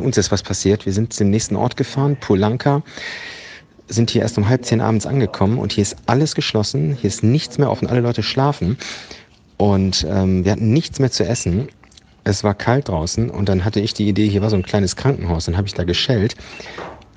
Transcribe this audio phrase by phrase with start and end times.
[0.00, 0.86] Uns ist was passiert.
[0.86, 2.82] Wir sind zum nächsten Ort gefahren, Polanka
[3.90, 7.24] sind hier erst um halb zehn abends angekommen und hier ist alles geschlossen, hier ist
[7.24, 8.78] nichts mehr offen, alle Leute schlafen
[9.56, 11.68] und ähm, wir hatten nichts mehr zu essen.
[12.22, 14.94] Es war kalt draußen und dann hatte ich die Idee, hier war so ein kleines
[14.94, 16.36] Krankenhaus, dann habe ich da geschellt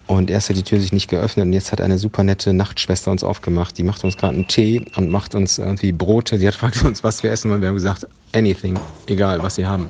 [0.08, 3.12] und erst hat die Tür sich nicht geöffnet und jetzt hat eine super nette Nachtschwester
[3.12, 3.78] uns aufgemacht.
[3.78, 6.38] Die macht uns gerade einen Tee und macht uns irgendwie Brote.
[6.40, 9.66] Sie hat fragt uns, was wir essen und wir haben gesagt, anything, egal was sie
[9.66, 9.90] haben.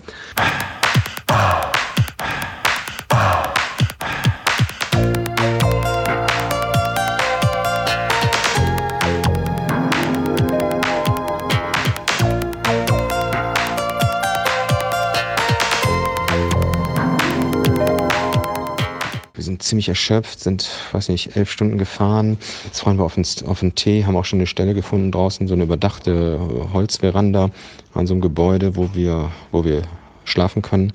[19.74, 22.38] Ziemlich erschöpft, sind, weiß nicht, elf Stunden gefahren.
[22.64, 25.48] Jetzt fahren wir auf den, auf den Tee, haben auch schon eine Stelle gefunden draußen,
[25.48, 26.40] so eine überdachte
[26.72, 27.50] Holzveranda
[27.96, 29.82] an so einem Gebäude, wo wir, wo wir
[30.26, 30.94] schlafen können.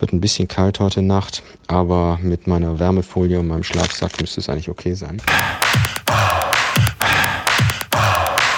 [0.00, 4.48] Wird ein bisschen kalt heute Nacht, aber mit meiner Wärmefolie und meinem Schlafsack müsste es
[4.48, 5.22] eigentlich okay sein.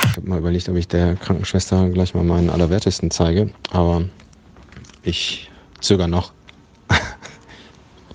[0.08, 4.04] Ich habe mal überlegt, ob ich der Krankenschwester gleich mal meinen Allerwertesten zeige, aber
[5.02, 5.50] ich
[5.82, 6.32] zögere noch.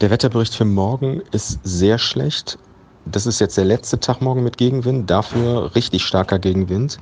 [0.02, 2.58] Der Wetterbericht für morgen ist sehr schlecht.
[3.06, 7.00] Das ist jetzt der letzte Tag morgen mit Gegenwind, dafür richtig starker Gegenwind.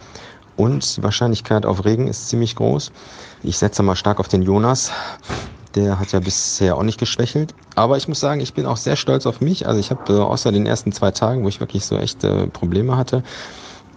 [0.56, 2.92] Und die Wahrscheinlichkeit auf Regen ist ziemlich groß.
[3.44, 4.92] Ich setze mal stark auf den Jonas.
[5.76, 7.54] Der hat ja bisher auch nicht geschwächelt.
[7.76, 9.68] Aber ich muss sagen, ich bin auch sehr stolz auf mich.
[9.68, 12.98] Also ich habe äh, außer den ersten zwei Tagen, wo ich wirklich so echte Probleme
[12.98, 13.22] hatte,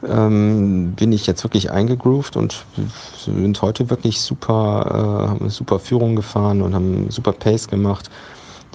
[0.06, 2.66] ähm, bin ich jetzt wirklich eingegroovt und
[3.24, 8.10] sind heute wirklich super, äh, super Führung gefahren und haben super Pace gemacht.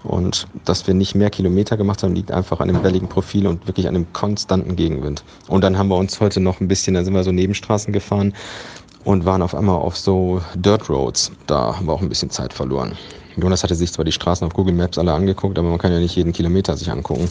[0.08, 3.68] Und dass wir nicht mehr Kilometer gemacht haben, liegt einfach an dem welligen Profil und
[3.68, 5.24] wirklich an dem konstanten Gegenwind.
[5.48, 8.34] Und dann haben wir uns heute noch ein bisschen, da sind wir so Nebenstraßen gefahren
[9.04, 11.32] und waren auf einmal auf so Dirt Roads.
[11.48, 12.98] Da haben wir auch ein bisschen Zeit verloren.
[13.38, 16.00] Jonas hatte sich zwar die Straßen auf Google Maps alle angeguckt, aber man kann ja
[16.00, 17.30] nicht jeden Kilometer sich angucken.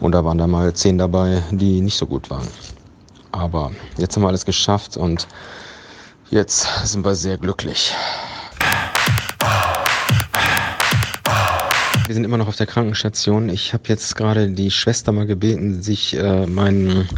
[0.00, 2.48] Und da waren da mal zehn dabei, die nicht so gut waren.
[3.32, 5.26] Aber jetzt haben wir alles geschafft und
[6.30, 7.94] jetzt sind wir sehr glücklich.
[12.12, 13.48] Wir sind immer noch auf der Krankenstation.
[13.48, 17.08] Ich habe jetzt gerade die Schwester mal gebeten, sich äh, mein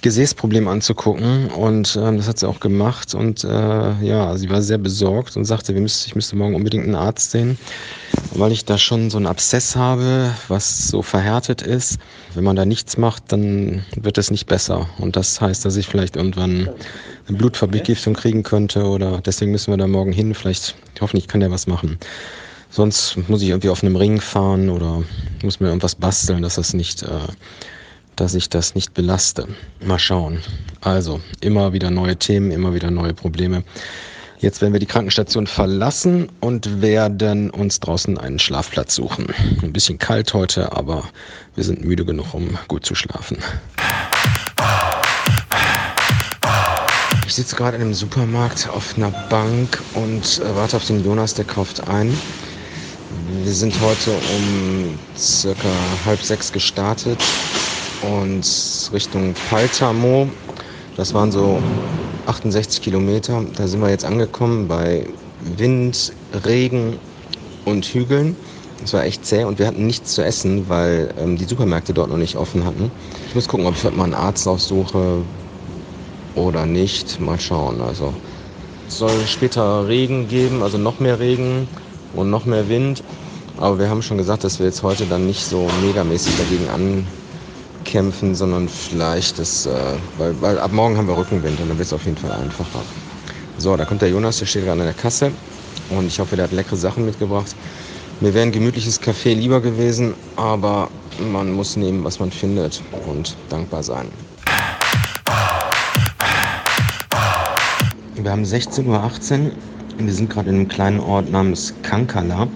[0.00, 3.48] Gesäßproblem anzugucken und äh, das hat sie auch gemacht und äh,
[4.02, 7.32] ja, sie war sehr besorgt und sagte, wir müssen, ich müsste morgen unbedingt einen Arzt
[7.32, 7.58] sehen,
[8.34, 11.98] weil ich da schon so einen Abszess habe, was so verhärtet ist.
[12.32, 15.88] Wenn man da nichts macht, dann wird es nicht besser und das heißt, dass ich
[15.88, 16.70] vielleicht irgendwann
[17.28, 20.34] eine Blutvergiftung kriegen könnte oder deswegen müssen wir da morgen hin.
[20.34, 21.98] Vielleicht, hoffentlich kann der was machen.
[22.74, 25.04] Sonst muss ich irgendwie auf einem Ring fahren oder
[25.42, 27.18] muss mir irgendwas basteln, dass das nicht, äh,
[28.16, 29.46] dass ich das nicht belaste.
[29.84, 30.38] Mal schauen.
[30.80, 33.62] Also immer wieder neue Themen, immer wieder neue Probleme.
[34.38, 39.26] Jetzt werden wir die Krankenstation verlassen und werden uns draußen einen Schlafplatz suchen.
[39.62, 41.04] Ein bisschen kalt heute, aber
[41.54, 43.36] wir sind müde genug, um gut zu schlafen.
[47.26, 51.34] Ich sitze gerade in einem Supermarkt auf einer Bank und äh, warte auf den Jonas,
[51.34, 52.16] der kauft ein.
[53.40, 55.68] Wir sind heute um circa
[56.04, 57.18] halb sechs gestartet
[58.02, 58.46] und
[58.92, 60.28] Richtung Paltamo.
[60.98, 61.58] Das waren so
[62.26, 63.42] 68 Kilometer.
[63.56, 65.06] Da sind wir jetzt angekommen bei
[65.56, 66.12] Wind,
[66.44, 66.98] Regen
[67.64, 68.36] und Hügeln.
[68.84, 72.10] Es war echt zäh und wir hatten nichts zu essen, weil ähm, die Supermärkte dort
[72.10, 72.90] noch nicht offen hatten.
[73.28, 75.22] Ich muss gucken, ob ich heute mal einen Arzt aufsuche
[76.34, 77.18] oder nicht.
[77.18, 77.80] Mal schauen.
[77.80, 78.12] Also
[78.88, 81.66] es soll später Regen geben, also noch mehr Regen
[82.14, 83.02] und noch mehr Wind.
[83.58, 86.68] Aber wir haben schon gesagt, dass wir jetzt heute dann nicht so megamäßig dagegen
[87.84, 89.70] ankämpfen, sondern vielleicht das, äh,
[90.18, 92.82] weil, weil ab morgen haben wir Rückenwind und dann wird es auf jeden Fall einfacher.
[93.58, 95.30] So, da kommt der Jonas, der steht gerade an der Kasse
[95.90, 97.54] und ich hoffe, der hat leckere Sachen mitgebracht.
[98.20, 100.88] Mir wäre ein gemütliches Café lieber gewesen, aber
[101.30, 104.08] man muss nehmen, was man findet und dankbar sein.
[108.14, 109.50] Wir haben 16.18 Uhr.
[109.98, 112.48] Wir sind gerade in einem kleinen Ort namens Kankala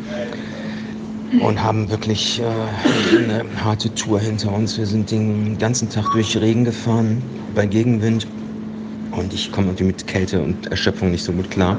[1.41, 4.78] und haben wirklich äh, eine harte Tour hinter uns.
[4.78, 7.23] Wir sind den ganzen Tag durch Regen gefahren,
[7.55, 8.27] bei Gegenwind
[9.13, 11.78] und ich komme irgendwie mit Kälte und Erschöpfung nicht so gut klar.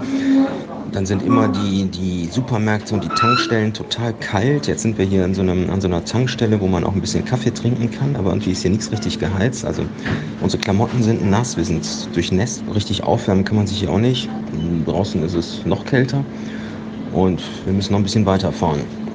[0.92, 4.68] Dann sind immer die, die Supermärkte und die Tankstellen total kalt.
[4.68, 7.02] Jetzt sind wir hier an so, einem, an so einer Tankstelle, wo man auch ein
[7.02, 9.66] bisschen Kaffee trinken kann, aber irgendwie ist hier nichts richtig geheizt.
[9.66, 9.84] Also
[10.42, 11.86] unsere Klamotten sind nass, wir sind
[12.16, 12.64] durchnässt.
[12.74, 14.30] Richtig aufwärmen kann man sich hier auch nicht.
[14.86, 16.24] Draußen ist es noch kälter
[17.14, 19.06] und wir müssen noch ein bisschen weiterfahren.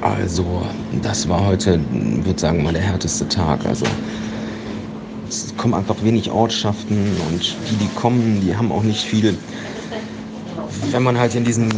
[0.00, 0.62] Also,
[1.02, 3.66] das war heute, würde sagen, mal der härteste Tag.
[3.66, 3.84] Also,
[5.28, 9.36] es kommen einfach wenig Ortschaften und die, die kommen, die haben auch nicht viel.
[10.90, 11.70] Wenn man halt in diesen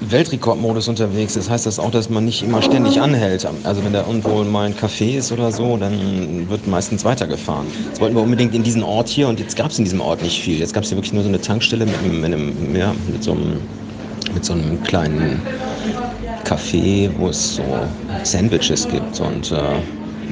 [0.00, 3.46] Weltrekordmodus unterwegs ist, heißt das auch, dass man nicht immer ständig anhält.
[3.64, 7.66] Also wenn da irgendwo mal ein Café ist oder so, dann wird meistens weitergefahren.
[7.86, 10.22] Jetzt wollten wir unbedingt in diesen Ort hier und jetzt gab es in diesem Ort
[10.22, 10.58] nicht viel.
[10.58, 13.22] Jetzt gab es hier wirklich nur so eine Tankstelle mit, einem, mit, einem, ja, mit,
[13.22, 13.60] so, einem,
[14.34, 15.42] mit so einem kleinen
[16.44, 17.62] Café, wo es so
[18.22, 19.80] Sandwiches gibt und äh,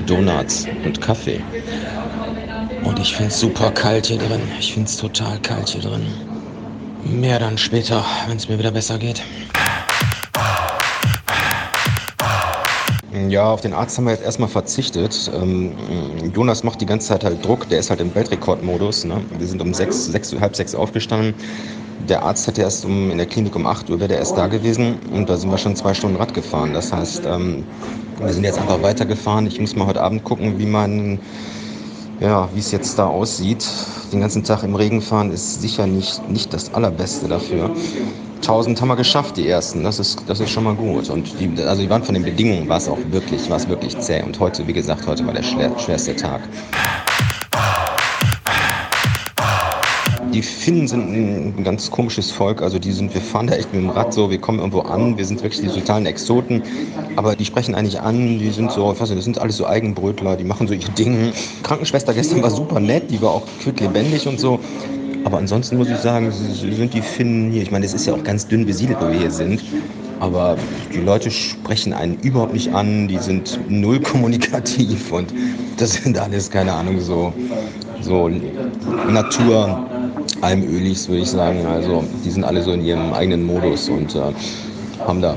[0.06, 1.40] Donuts und Kaffee.
[2.84, 4.40] Und ich finde es super kalt hier drin.
[4.58, 6.06] Ich finde es total kalt hier drin.
[7.05, 9.22] Mehr dann später, wenn es mir wieder besser geht.
[13.28, 15.31] Ja, auf den Arzt haben wir jetzt erstmal verzichtet.
[15.34, 15.72] Ähm,
[16.34, 19.05] Jonas macht die ganze Zeit halt Druck, der ist halt im Weltrekordmodus.
[19.05, 19.20] Ne?
[19.37, 21.34] Wir sind um sechs, sechs, halb sechs aufgestanden.
[22.09, 24.47] Der Arzt hätte erst um, in der Klinik um 8 Uhr wäre der erst da
[24.47, 26.73] gewesen und da sind wir schon zwei Stunden Rad gefahren.
[26.75, 27.65] Das heißt, ähm,
[28.21, 29.47] wir sind jetzt einfach weitergefahren.
[29.47, 31.19] Ich muss mal heute Abend gucken, wie mein
[32.21, 33.65] ja, wie es jetzt da aussieht.
[34.12, 37.71] Den ganzen Tag im Regen fahren ist sicher nicht, nicht das Allerbeste dafür.
[38.37, 39.85] 1000 haben wir geschafft, die ersten.
[39.85, 41.11] Das ist, das ist schon mal gut.
[41.11, 43.99] Und die, also die waren von den Bedingungen, war es auch wirklich, war es wirklich
[43.99, 44.23] zäh.
[44.23, 46.41] Und heute, wie gesagt, heute war der schwerste Tag.
[50.33, 52.63] Die Finnen sind ein ganz komisches Volk.
[52.63, 55.17] Also die sind, wir fahren da echt mit dem Rad so, wir kommen irgendwo an,
[55.17, 56.63] wir sind wirklich die totalen Exoten.
[57.17, 59.67] Aber die sprechen eigentlich an, die sind so, ich weiß nicht, das sind alles so
[59.67, 61.33] Eigenbrötler, die machen so ihr Ding.
[61.63, 64.61] Krankenschwester gestern war super nett, die war auch quicklebendig und so.
[65.25, 68.23] Aber ansonsten muss ich sagen, sind die Finnen hier, ich meine, es ist ja auch
[68.23, 69.63] ganz dünn besiedelt, wo wir hier sind.
[70.21, 70.57] Aber
[70.93, 75.33] die Leute sprechen einen überhaupt nicht an, die sind null kommunikativ und
[75.77, 77.33] das sind alles, keine Ahnung, so,
[78.01, 78.29] so
[79.09, 79.87] Natur,
[80.40, 81.67] Almölis, würde ich sagen.
[81.67, 84.32] Also die sind alle so in ihrem eigenen Modus und äh,
[85.06, 85.37] haben da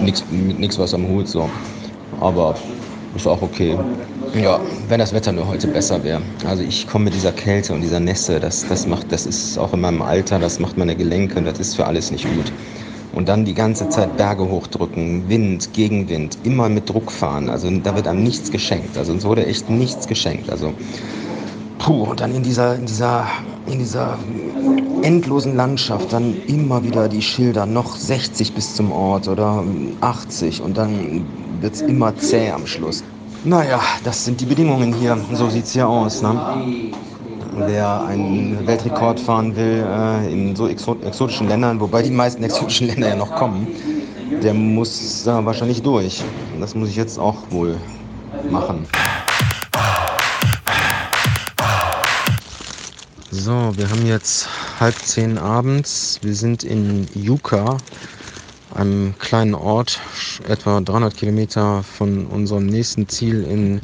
[0.00, 1.28] nichts was am Hut.
[1.28, 1.48] So.
[2.20, 2.54] Aber
[3.14, 3.76] ist auch okay.
[4.34, 6.20] Ja, wenn das Wetter nur heute besser wäre.
[6.46, 9.72] Also ich komme mit dieser Kälte und dieser Nässe, das, das macht, das ist auch
[9.72, 12.52] in meinem Alter, das macht meine Gelenke, das ist für alles nicht gut.
[13.12, 17.48] Und dann die ganze Zeit Berge hochdrücken, Wind, Gegenwind, immer mit Druck fahren.
[17.48, 18.98] Also da wird einem nichts geschenkt.
[18.98, 20.50] Also uns wurde echt nichts geschenkt.
[20.50, 20.74] Also
[21.78, 23.26] puh, und dann in dieser, in dieser,
[23.66, 24.18] in dieser
[25.02, 29.64] endlosen Landschaft dann immer wieder die Schilder, noch 60 bis zum Ort oder
[30.00, 31.24] 80 und dann
[31.60, 33.02] wird es immer zäh am Schluss.
[33.44, 35.16] Naja, das sind die Bedingungen hier.
[35.32, 36.22] So sieht es hier aus.
[36.22, 36.92] Ne?
[37.66, 43.08] Wer einen Weltrekord fahren will äh, in so exotischen Ländern, wobei die meisten exotischen Länder
[43.08, 43.68] ja noch kommen,
[44.42, 46.22] der muss äh, wahrscheinlich durch.
[46.60, 47.76] Das muss ich jetzt auch wohl
[48.50, 48.86] machen.
[53.30, 54.48] So, wir haben jetzt
[54.80, 56.18] halb zehn abends.
[56.22, 57.82] Wir sind in Yuka,
[58.70, 60.00] einem kleinen Ort,
[60.46, 63.82] etwa 300 Kilometer von unserem nächsten Ziel in,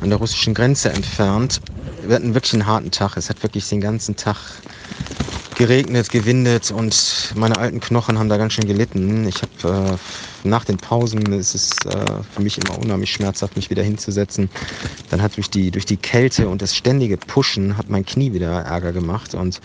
[0.00, 1.62] an der russischen Grenze entfernt.
[2.02, 3.16] Wir hatten wirklich einen harten Tag.
[3.16, 4.36] Es hat wirklich den ganzen Tag
[5.58, 9.26] geregnet, gewindet und meine alten Knochen haben da ganz schön gelitten.
[9.26, 9.96] Ich habe
[10.44, 14.48] äh, nach den Pausen ist es äh, für mich immer unheimlich schmerzhaft, mich wieder hinzusetzen.
[15.10, 18.52] Dann hat durch die, durch die Kälte und das ständige Pushen hat mein Knie wieder
[18.52, 19.34] Ärger gemacht.
[19.34, 19.60] Und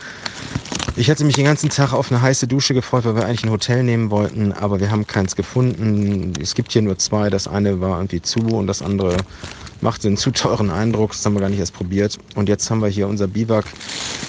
[0.95, 3.51] ich hätte mich den ganzen Tag auf eine heiße Dusche gefreut, weil wir eigentlich ein
[3.51, 6.33] Hotel nehmen wollten, aber wir haben keins gefunden.
[6.41, 7.29] Es gibt hier nur zwei.
[7.29, 9.25] Das eine war irgendwie zu und das andere
[9.83, 11.11] machte einen zu teuren Eindruck.
[11.11, 12.17] Das haben wir gar nicht erst probiert.
[12.35, 13.65] Und jetzt haben wir hier unser Biwak.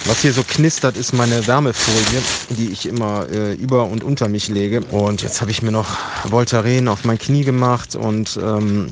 [0.05, 4.49] Was hier so knistert, ist meine Wärmefolie, die ich immer äh, über und unter mich
[4.49, 4.81] lege.
[4.91, 8.91] Und jetzt habe ich mir noch Voltaren auf mein Knie gemacht und ähm,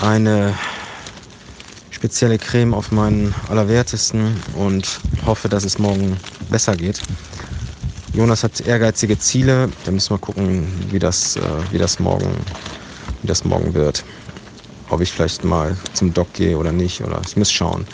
[0.00, 0.54] eine
[1.90, 6.16] spezielle Creme auf meinen Allerwertesten und hoffe, dass es morgen
[6.50, 7.00] besser geht.
[8.12, 9.70] Jonas hat ehrgeizige Ziele.
[9.84, 11.40] Da müssen wir gucken, wie das, äh,
[11.70, 12.30] wie das, morgen,
[13.22, 14.04] wie das morgen wird
[14.90, 17.02] ob ich vielleicht mal zum Doc gehe oder nicht.
[17.02, 17.86] Oder ich muss schauen.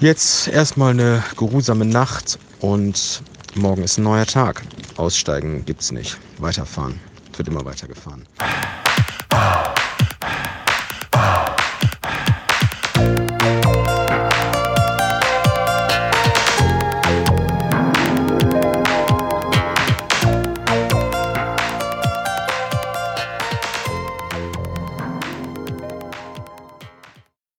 [0.00, 3.22] Jetzt erstmal eine geruhsame Nacht und
[3.54, 4.62] morgen ist ein neuer Tag.
[4.96, 6.16] Aussteigen gibt's nicht.
[6.38, 6.98] Weiterfahren.
[7.36, 8.26] Wird immer weitergefahren.